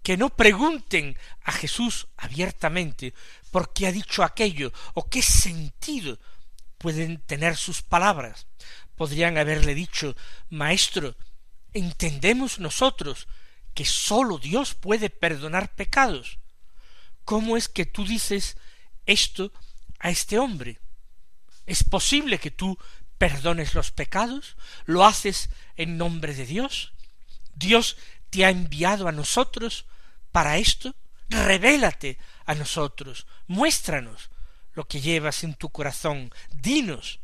que 0.02 0.17
no 0.17 0.31
pregunten 0.31 1.17
a 1.43 1.52
Jesús 1.52 2.09
abiertamente 2.17 3.14
por 3.50 3.73
qué 3.73 3.87
ha 3.87 3.93
dicho 3.93 4.23
aquello 4.23 4.73
o 4.95 5.09
qué 5.09 5.23
sentido 5.23 6.19
pueden 6.78 7.21
tener 7.21 7.57
sus 7.57 7.83
palabras. 7.83 8.47
Podrían 8.97 9.38
haberle 9.38 9.75
dicho, 9.75 10.17
Maestro, 10.50 11.14
entendemos 11.73 12.59
nosotros 12.59 13.28
que 13.75 13.85
sólo 13.85 14.38
Dios 14.38 14.75
puede 14.75 15.11
perdonar 15.11 15.75
pecados. 15.75 16.38
¿Cómo 17.25 17.57
es 17.57 17.69
que 17.69 17.87
tú 17.87 18.05
dices 18.05 18.57
esto 19.07 19.52
a 19.99 20.11
este 20.11 20.38
hombre? 20.38 20.81
¿Es 21.67 21.85
posible 21.85 22.38
que 22.38 22.50
tú 22.50 22.78
perdones 23.18 23.75
los 23.75 23.90
pecados? 23.90 24.56
¿Lo 24.87 25.04
haces 25.04 25.50
en 25.76 25.98
nombre 25.98 26.34
de 26.34 26.46
Dios? 26.46 26.92
¿Dios 27.54 27.96
te 28.30 28.44
ha 28.44 28.50
enviado 28.50 29.08
a 29.08 29.12
nosotros 29.12 29.87
para 30.32 30.58
esto? 30.58 30.94
Revélate 31.28 32.18
a 32.46 32.54
nosotros, 32.54 33.26
muéstranos 33.46 34.30
lo 34.72 34.87
que 34.87 35.00
llevas 35.00 35.44
en 35.44 35.54
tu 35.54 35.70
corazón, 35.70 36.30
dinos 36.50 37.20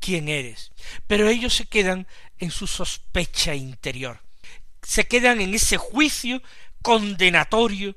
quién 0.00 0.28
eres. 0.28 0.72
Pero 1.06 1.28
ellos 1.28 1.54
se 1.54 1.66
quedan 1.66 2.06
en 2.38 2.50
su 2.50 2.66
sospecha 2.66 3.54
interior, 3.54 4.20
se 4.82 5.06
quedan 5.06 5.40
en 5.40 5.52
ese 5.54 5.76
juicio 5.76 6.42
condenatorio 6.80 7.96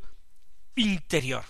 interior. 0.75 1.45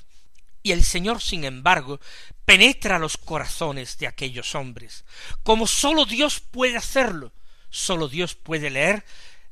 Y 0.61 0.71
el 0.71 0.83
Señor, 0.83 1.21
sin 1.21 1.43
embargo, 1.43 1.99
penetra 2.45 2.99
los 2.99 3.17
corazones 3.17 3.97
de 3.97 4.07
aquellos 4.07 4.55
hombres, 4.55 5.03
como 5.43 5.67
sólo 5.67 6.05
Dios 6.05 6.39
puede 6.39 6.77
hacerlo, 6.77 7.33
sólo 7.69 8.07
Dios 8.07 8.35
puede 8.35 8.69
leer 8.69 9.03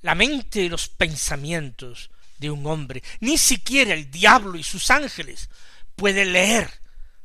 la 0.01 0.15
mente 0.15 0.61
y 0.61 0.69
los 0.69 0.87
pensamientos 0.89 2.11
de 2.37 2.51
un 2.51 2.65
hombre, 2.67 3.03
ni 3.19 3.37
siquiera 3.37 3.93
el 3.93 4.11
diablo 4.11 4.57
y 4.57 4.63
sus 4.63 4.91
ángeles 4.91 5.49
puede 5.95 6.25
leer 6.25 6.69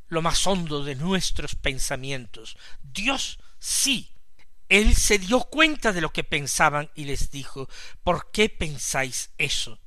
lo 0.09 0.23
más 0.23 0.47
hondo 0.47 0.85
de 0.85 0.95
nuestros 0.95 1.55
pensamientos. 1.55 2.57
Dios 2.83 3.38
sí. 3.59 4.12
Él 4.69 4.95
se 4.95 5.19
dio 5.19 5.40
cuenta 5.40 5.93
de 5.93 6.03
lo 6.03 6.12
que 6.12 6.25
pensaban 6.25 6.90
y 6.95 7.05
les 7.05 7.31
dijo, 7.31 7.69
¿por 8.03 8.31
qué 8.31 8.51
pensáis 8.51 9.31
eso? 9.38 9.81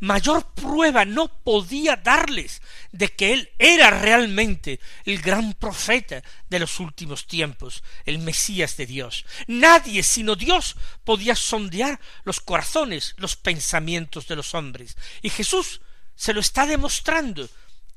Mayor 0.00 0.54
prueba 0.54 1.04
no 1.04 1.28
podía 1.28 1.96
darles 1.96 2.62
de 2.92 3.08
que 3.08 3.32
él 3.32 3.50
era 3.58 3.90
realmente 3.90 4.80
el 5.04 5.20
gran 5.20 5.54
profeta 5.54 6.22
de 6.48 6.58
los 6.58 6.80
últimos 6.80 7.26
tiempos, 7.26 7.82
el 8.04 8.18
Mesías 8.18 8.76
de 8.76 8.86
Dios. 8.86 9.24
Nadie 9.46 10.02
sino 10.02 10.36
Dios 10.36 10.76
podía 11.04 11.34
sondear 11.34 12.00
los 12.24 12.40
corazones, 12.40 13.14
los 13.18 13.36
pensamientos 13.36 14.26
de 14.28 14.36
los 14.36 14.54
hombres. 14.54 14.96
Y 15.22 15.30
Jesús 15.30 15.80
se 16.14 16.32
lo 16.32 16.40
está 16.40 16.66
demostrando. 16.66 17.48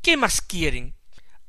¿Qué 0.01 0.17
más 0.17 0.41
quieren? 0.41 0.95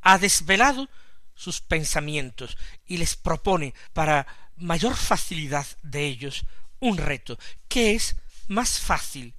Ha 0.01 0.19
desvelado 0.19 0.89
sus 1.35 1.61
pensamientos 1.61 2.57
y 2.87 2.99
les 2.99 3.17
propone 3.17 3.75
para 3.93 4.27
mayor 4.57 4.95
facilidad 4.95 5.67
de 5.83 6.07
ellos 6.07 6.45
un 6.81 6.97
reto. 6.97 7.39
¿Qué 7.69 7.95
es 7.95 8.17
más 8.49 8.79
fácil 8.79 9.35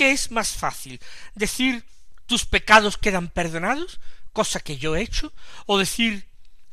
¿Qué 0.00 0.12
es 0.12 0.30
más 0.30 0.52
fácil? 0.52 0.98
¿Decir 1.34 1.84
tus 2.24 2.46
pecados 2.46 2.96
quedan 2.96 3.28
perdonados, 3.28 4.00
cosa 4.32 4.58
que 4.58 4.78
yo 4.78 4.96
he 4.96 5.02
hecho? 5.02 5.30
¿O 5.66 5.76
decir 5.78 6.26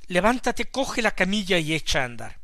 levántate, 0.08 0.72
coge 0.72 1.02
la 1.02 1.12
camilla 1.12 1.58
y 1.58 1.74
echa 1.74 2.04
a 2.04 2.06
andar? 2.06 2.40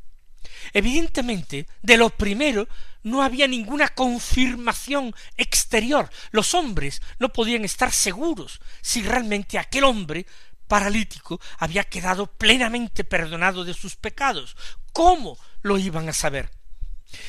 Evidentemente, 0.74 1.66
de 1.80 1.96
lo 1.96 2.10
primero 2.10 2.68
no 3.02 3.22
había 3.22 3.48
ninguna 3.48 3.88
confirmación 3.88 5.14
exterior. 5.38 6.10
Los 6.32 6.52
hombres 6.52 7.00
no 7.18 7.30
podían 7.30 7.64
estar 7.64 7.90
seguros 7.90 8.60
si 8.82 9.02
realmente 9.02 9.58
aquel 9.58 9.84
hombre 9.84 10.26
paralítico 10.68 11.40
había 11.56 11.84
quedado 11.84 12.26
plenamente 12.26 13.04
perdonado 13.04 13.64
de 13.64 13.72
sus 13.72 13.96
pecados. 13.96 14.54
¿Cómo 14.92 15.38
lo 15.62 15.78
iban 15.78 16.10
a 16.10 16.12
saber? 16.12 16.50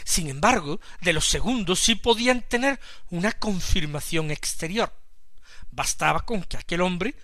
Sin 0.03 0.29
embargo, 0.29 0.79
de 1.01 1.13
los 1.13 1.27
segundos 1.27 1.79
sí 1.79 1.95
podían 1.95 2.41
tener 2.41 2.79
una 3.09 3.31
confirmación 3.31 4.31
exterior. 4.31 4.93
Bastaba 5.71 6.21
con 6.25 6.43
que 6.43 6.57
aquel 6.57 6.81
hombre 6.81 7.15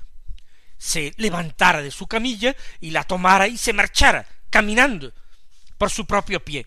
se 0.78 1.13
levantara 1.17 1.82
de 1.82 1.91
su 1.91 2.08
camilla 2.08 2.56
y 2.80 2.91
la 2.91 3.04
tomara 3.04 3.47
y 3.47 3.58
se 3.58 3.74
marchara, 3.74 4.28
caminando 4.50 5.13
por 5.78 5.89
su 5.89 6.06
propio 6.06 6.43
pie. 6.43 6.65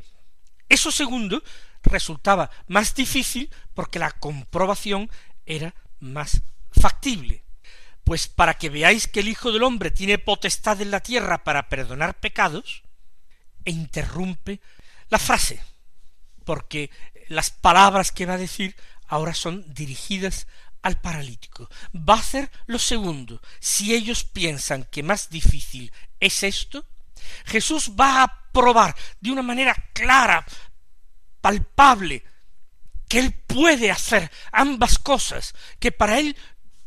Eso 0.69 0.91
segundo 0.91 1.43
resultaba 1.83 2.51
más 2.67 2.95
difícil 2.95 3.51
porque 3.75 3.99
la 3.99 4.11
comprobación 4.13 5.11
era 5.47 5.75
más 6.01 6.43
factible. 6.71 7.45
Pues 8.05 8.29
para 8.29 8.55
que 8.55 8.71
veáis 8.71 9.09
que 9.09 9.21
el 9.21 9.29
Hijo 9.29 9.51
del 9.51 9.63
Hombre 9.63 9.91
tiene 9.91 10.19
potestad 10.19 10.81
en 10.81 10.91
la 10.91 11.01
tierra 11.01 11.43
para 11.43 11.69
perdonar 11.69 12.19
pecados, 12.21 12.83
e 13.65 13.71
interrumpe 13.71 14.61
la 15.09 15.19
frase 15.19 15.61
porque 16.45 16.91
las 17.29 17.51
palabras 17.51 18.13
que 18.13 18.27
va 18.27 18.35
a 18.35 18.39
decir 18.39 18.77
ahora 19.09 19.35
son 19.35 19.65
dirigidas 19.75 20.47
al 20.83 21.01
paralítico. 21.01 21.69
Va 21.95 22.15
a 22.15 22.21
hacer 22.21 22.51
lo 22.67 22.79
segundo. 22.79 23.41
Si 23.61 23.95
ellos 23.95 24.25
piensan 24.25 24.85
que 24.85 25.03
más 25.03 25.31
difícil 25.31 25.93
es 26.21 26.43
esto, 26.43 26.85
Jesús 27.47 27.93
va 27.99 28.23
a 28.23 28.51
probar 28.53 28.95
de 29.21 29.33
una 29.33 29.43
manera 29.43 29.75
clara, 29.93 30.45
palpable, 31.41 32.23
que 33.09 33.19
Él 33.19 33.33
puede 33.33 33.91
hacer 33.91 34.31
ambas 34.53 34.99
cosas, 34.99 35.55
que 35.79 35.93
para 35.93 36.19
Él 36.19 36.37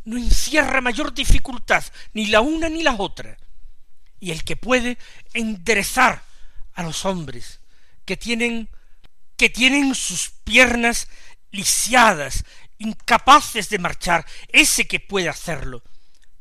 no 0.05 0.17
encierra 0.17 0.79
mayor 0.81 1.13
dificultad 1.13 1.83
ni 2.13 2.27
la 2.27 2.41
una 2.41 2.69
ni 2.69 2.83
la 2.83 2.95
otra, 2.97 3.37
y 4.19 4.31
el 4.31 4.43
que 4.43 4.55
puede 4.55 4.97
enderezar 5.33 6.23
a 6.73 6.83
los 6.83 7.05
hombres 7.05 7.59
que 8.05 8.15
tienen 8.15 8.69
que 9.37 9.49
tienen 9.49 9.95
sus 9.95 10.31
piernas 10.43 11.07
lisiadas, 11.51 12.43
incapaces 12.79 13.69
de 13.69 13.79
marchar, 13.79 14.25
ese 14.49 14.87
que 14.87 14.99
puede 14.99 15.29
hacerlo, 15.29 15.83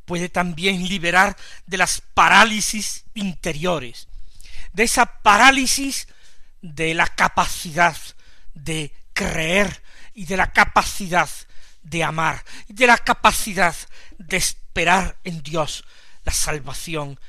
puede 0.05 0.29
también 0.29 0.89
liberar 0.89 1.37
de 1.67 1.77
las 1.77 2.01
parálisis 2.01 3.05
interiores, 3.15 4.09
de 4.73 4.85
esa 4.85 5.07
parálisis 5.23 6.09
de 6.63 6.95
la 6.95 7.07
capacidad 7.07 7.97
de 8.55 8.93
creer 9.13 9.83
y 10.15 10.25
de 10.25 10.37
la 10.37 10.53
capacidad 10.53 11.29
de 11.83 12.03
amar 12.03 12.45
y 12.69 12.75
de 12.75 12.87
la 12.87 12.99
capacidad 12.99 13.75
de 14.19 14.37
esperar 14.37 15.19
en 15.25 15.43
Dios 15.43 15.85
la 16.25 16.33
salvación 16.33 17.21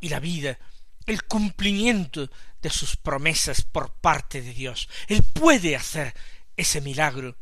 y 0.00 0.08
la 0.08 0.20
vida, 0.20 0.58
el 1.06 1.24
cumplimiento 1.24 2.30
de 2.60 2.70
sus 2.70 2.96
promesas 2.96 3.62
por 3.62 3.92
parte 3.94 4.40
de 4.40 4.52
Dios. 4.52 4.88
Él 5.08 5.22
puede 5.22 5.76
hacer 5.76 6.14
ese 6.56 6.80
milagro. 6.80 7.36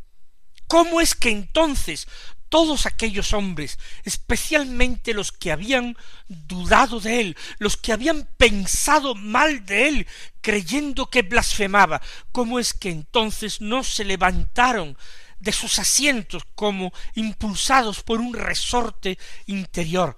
¿Cómo 0.67 1.01
es 1.01 1.15
que 1.15 1.31
entonces 1.31 2.07
todos 2.51 2.85
aquellos 2.85 3.33
hombres, 3.33 3.79
especialmente 4.05 5.15
los 5.15 5.33
que 5.33 5.53
habían 5.53 5.97
dudado 6.29 7.01
de 7.01 7.21
él, 7.21 7.37
los 7.59 7.77
que 7.77 7.93
habían 7.93 8.29
pensado 8.37 9.15
mal 9.15 9.65
de 9.65 9.89
él, 9.89 10.07
creyendo 10.41 11.09
que 11.09 11.23
blasfemaba, 11.23 12.03
cómo 12.33 12.59
es 12.59 12.75
que 12.75 12.91
entonces 12.91 13.61
no 13.61 13.85
se 13.85 14.05
levantaron 14.05 14.99
de 15.39 15.53
sus 15.53 15.79
asientos 15.79 16.43
como 16.55 16.93
impulsados 17.15 18.03
por 18.03 18.21
un 18.21 18.35
resorte 18.35 19.17
interior, 19.47 20.17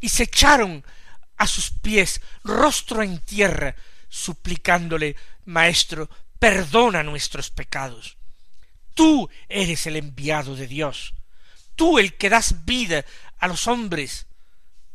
y 0.00 0.08
se 0.08 0.24
echaron 0.24 0.84
a 1.38 1.46
sus 1.46 1.70
pies, 1.70 2.20
rostro 2.44 3.02
en 3.02 3.18
tierra, 3.20 3.74
suplicándole 4.08 5.16
Maestro, 5.46 6.10
perdona 6.38 7.02
nuestros 7.02 7.50
pecados. 7.50 8.16
Tú 8.94 9.30
eres 9.48 9.86
el 9.86 9.96
enviado 9.96 10.56
de 10.56 10.66
Dios, 10.66 11.14
tú 11.76 11.98
el 11.98 12.16
que 12.16 12.28
das 12.28 12.64
vida 12.64 13.04
a 13.38 13.46
los 13.48 13.68
hombres, 13.68 14.26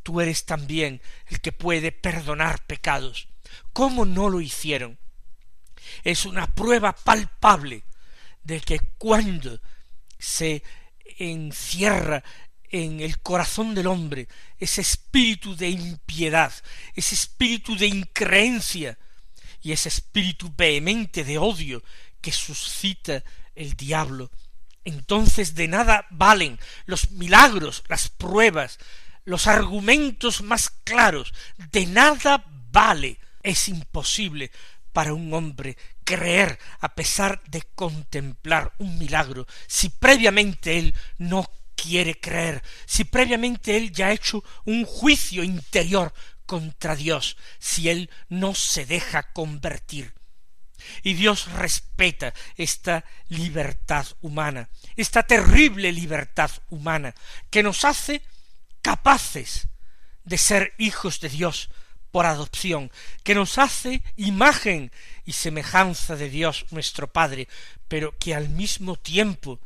tú 0.04 0.20
eres 0.20 0.46
también 0.46 1.02
el 1.28 1.40
que 1.40 1.54
puede 1.54 1.92
perdonar 1.92 2.66
pecados. 2.66 3.30
¿Cómo 3.72 4.06
no 4.06 4.30
lo 4.30 4.42
hicieron? 4.42 5.00
Es 6.04 6.26
una 6.26 6.48
prueba 6.48 6.94
palpable 6.94 7.84
de 8.44 8.60
que 8.60 8.80
cuando 8.98 9.60
se 10.20 10.64
encierra 11.18 12.24
en 12.74 13.02
el 13.02 13.20
corazón 13.20 13.76
del 13.76 13.86
hombre 13.86 14.28
ese 14.58 14.82
espíritu 14.82 15.56
de 15.56 15.70
impiedad, 15.70 16.52
ese 16.96 17.14
espíritu 17.14 17.78
de 17.78 17.86
increencia 17.86 18.98
y 19.62 19.72
ese 19.72 19.90
espíritu 19.90 20.52
vehemente 20.58 21.24
de 21.24 21.38
odio 21.38 21.84
que 22.20 22.32
suscita 22.32 23.24
el 23.54 23.76
diablo, 23.76 24.32
entonces 24.86 25.54
de 25.54 25.68
nada 25.68 26.08
valen 26.10 26.60
los 26.86 27.12
milagros, 27.12 27.84
las 27.90 28.10
pruebas, 28.10 28.80
los 29.24 29.46
argumentos 29.46 30.42
más 30.42 30.72
claros, 30.84 31.32
de 31.72 31.86
nada 31.86 32.44
vale, 32.72 33.20
es 33.44 33.70
imposible 33.70 34.52
para 34.94 35.14
un 35.14 35.32
hombre 35.36 35.78
creer 36.04 36.58
a 36.80 36.96
pesar 36.96 37.44
de 37.48 37.62
contemplar 37.76 38.74
un 38.80 38.98
milagro. 38.98 39.46
Si 39.68 39.90
previamente 39.90 40.80
él 40.80 40.96
no 41.20 41.48
quiere 41.84 42.18
creer, 42.20 42.64
si 42.86 43.04
previamente 43.04 43.76
él 43.76 43.92
ya 43.92 44.08
ha 44.08 44.14
hecho 44.14 44.44
un 44.66 44.86
juicio 44.86 45.44
interior 45.44 46.14
contra 46.46 46.96
Dios, 46.96 47.36
si 47.60 47.90
él 47.90 48.10
no 48.30 48.56
se 48.56 48.86
deja 48.86 49.34
convertir. 49.34 50.14
Y 51.02 51.14
Dios 51.14 51.52
respeta 51.52 52.34
esta 52.58 53.04
libertad 53.28 54.06
humana, 54.22 54.70
esta 54.96 55.24
terrible 55.24 55.92
libertad 55.92 56.52
humana, 56.70 57.14
que 57.50 57.64
nos 57.64 57.84
hace 57.86 58.22
capaces 58.82 59.68
de 60.24 60.38
ser 60.38 60.74
hijos 60.78 61.20
de 61.20 61.30
Dios 61.30 61.70
por 62.12 62.26
adopción, 62.26 62.92
que 63.24 63.36
nos 63.36 63.58
hace 63.58 64.04
imagen 64.16 64.92
y 65.26 65.34
semejanza 65.34 66.16
de 66.16 66.30
Dios 66.30 66.66
nuestro 66.72 67.12
Padre, 67.12 67.48
pero 67.88 68.18
que 68.18 68.36
al 68.36 68.50
mismo 68.50 68.96
tiempo 68.96 69.60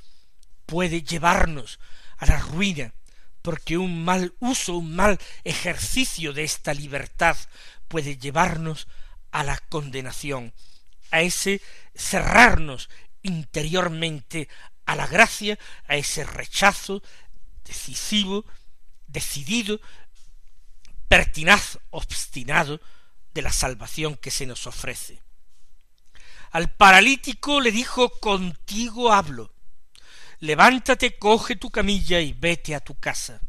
puede 0.66 1.02
llevarnos 1.02 1.80
a 2.18 2.26
la 2.26 2.40
ruina, 2.40 2.94
porque 3.42 3.78
un 3.78 4.04
mal 4.04 4.34
uso, 4.40 4.78
un 4.78 4.96
mal 4.96 5.20
ejercicio 5.44 6.34
de 6.34 6.44
esta 6.44 6.74
libertad 6.74 7.38
puede 7.88 8.18
llevarnos 8.18 8.88
a 9.32 9.44
la 9.44 9.58
condenación, 9.58 10.54
a 11.12 11.22
ese 11.22 11.62
cerrarnos 11.96 12.90
interiormente 13.22 14.50
a 14.86 14.96
la 14.96 15.08
gracia, 15.08 15.60
a 15.88 15.96
ese 15.96 16.24
rechazo 16.24 17.02
decisivo, 17.64 18.46
decidido, 19.08 19.80
pertinaz, 21.08 21.80
obstinado 21.90 22.82
de 23.34 23.42
la 23.42 23.52
salvación 23.52 24.16
que 24.16 24.32
se 24.32 24.46
nos 24.46 24.66
ofrece. 24.68 25.22
Al 26.52 26.72
paralítico 26.74 27.62
le 27.62 27.72
dijo 27.72 28.10
contigo 28.20 29.12
hablo. 29.12 29.54
Levántate, 30.40 31.18
coge 31.18 31.56
tu 31.56 31.72
camilla 31.72 32.20
y 32.20 32.34
vete 32.34 32.76
a 32.76 32.80
tu 32.80 32.96
casa. 32.96 33.42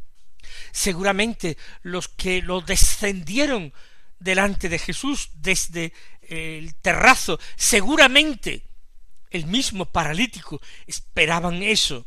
Seguramente 0.72 1.56
los 1.82 2.08
que 2.08 2.42
lo 2.42 2.60
descendieron 2.60 3.72
delante 4.18 4.68
de 4.68 4.78
Jesús 4.78 5.30
desde 5.34 5.92
el 6.22 6.74
terrazo, 6.76 7.38
seguramente 7.56 8.64
el 9.30 9.46
mismo 9.46 9.84
paralítico 9.86 10.60
esperaban 10.86 11.62
eso, 11.62 12.06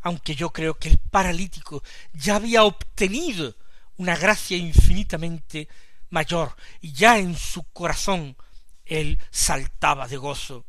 aunque 0.00 0.34
yo 0.34 0.50
creo 0.50 0.74
que 0.74 0.88
el 0.88 0.98
paralítico 0.98 1.82
ya 2.12 2.36
había 2.36 2.64
obtenido 2.64 3.54
una 3.98 4.16
gracia 4.16 4.56
infinitamente 4.56 5.68
mayor, 6.10 6.56
y 6.80 6.92
ya 6.92 7.18
en 7.18 7.36
su 7.36 7.64
corazón 7.72 8.36
él 8.84 9.18
saltaba 9.30 10.08
de 10.08 10.16
gozo. 10.16 10.66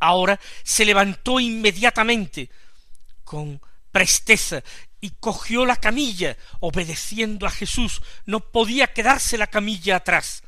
Ahora 0.00 0.38
se 0.62 0.84
levantó 0.84 1.40
inmediatamente 1.40 2.50
con 3.28 3.60
presteza 3.92 4.62
y 5.02 5.10
cogió 5.10 5.66
la 5.66 5.76
camilla, 5.76 6.38
obedeciendo 6.60 7.46
a 7.46 7.50
Jesús. 7.50 8.00
No 8.24 8.40
podía 8.40 8.94
quedarse 8.94 9.36
la 9.36 9.48
camilla 9.48 9.96
atrás. 9.96 10.42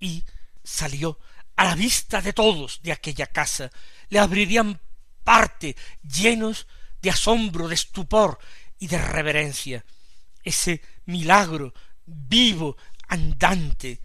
Y 0.00 0.24
salió 0.64 1.20
a 1.54 1.64
la 1.64 1.76
vista 1.76 2.20
de 2.20 2.32
todos 2.32 2.82
de 2.82 2.90
aquella 2.90 3.26
casa. 3.26 3.70
Le 4.08 4.18
abrirían 4.18 4.80
parte 5.22 5.76
llenos 6.02 6.66
de 7.00 7.10
asombro, 7.10 7.68
de 7.68 7.76
estupor 7.76 8.40
y 8.80 8.88
de 8.88 8.98
reverencia. 8.98 9.84
Ese 10.42 10.82
milagro 11.04 11.72
vivo, 12.04 12.76
andante, 13.06 14.00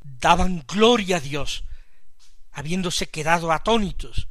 daban 0.00 0.64
gloria 0.68 1.16
a 1.16 1.20
Dios, 1.20 1.64
habiéndose 2.52 3.08
quedado 3.08 3.50
atónitos, 3.50 4.28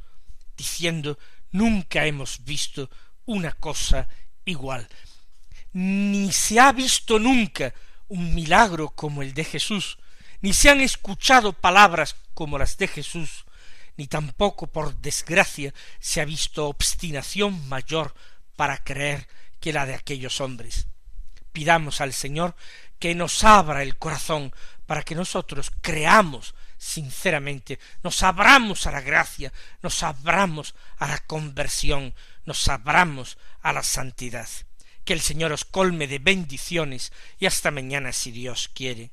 diciendo 0.56 1.18
nunca 1.54 2.04
hemos 2.04 2.44
visto 2.44 2.90
una 3.26 3.52
cosa 3.52 4.08
igual. 4.44 4.86
Ni 5.72 6.32
se 6.32 6.58
ha 6.58 6.72
visto 6.72 7.18
nunca 7.18 7.72
un 8.08 8.34
milagro 8.34 8.90
como 8.90 9.22
el 9.22 9.34
de 9.34 9.44
Jesús, 9.44 9.98
ni 10.40 10.52
se 10.52 10.68
han 10.68 10.80
escuchado 10.80 11.52
palabras 11.52 12.16
como 12.34 12.58
las 12.58 12.76
de 12.76 12.88
Jesús, 12.88 13.44
ni 13.96 14.08
tampoco, 14.08 14.66
por 14.66 14.96
desgracia, 14.96 15.72
se 16.00 16.20
ha 16.20 16.24
visto 16.24 16.66
obstinación 16.66 17.68
mayor 17.68 18.14
para 18.56 18.82
creer 18.82 19.28
que 19.60 19.72
la 19.72 19.86
de 19.86 19.94
aquellos 19.94 20.40
hombres. 20.40 20.88
Pidamos 21.52 22.00
al 22.00 22.12
Señor 22.12 22.56
que 22.98 23.14
nos 23.14 23.44
abra 23.44 23.84
el 23.84 23.96
corazón 23.96 24.52
para 24.86 25.04
que 25.04 25.14
nosotros 25.14 25.70
creamos 25.80 26.56
sinceramente, 26.84 27.78
nos 28.02 28.22
abramos 28.22 28.86
a 28.86 28.90
la 28.90 29.00
gracia, 29.00 29.52
nos 29.82 30.02
abramos 30.02 30.74
a 30.98 31.08
la 31.08 31.18
conversión, 31.18 32.14
nos 32.44 32.68
abramos 32.68 33.38
a 33.62 33.72
la 33.72 33.82
santidad. 33.82 34.48
Que 35.04 35.14
el 35.14 35.20
Señor 35.20 35.52
os 35.52 35.64
colme 35.64 36.06
de 36.06 36.18
bendiciones 36.18 37.12
y 37.38 37.46
hasta 37.46 37.70
mañana 37.70 38.12
si 38.12 38.30
Dios 38.32 38.70
quiere. 38.72 39.12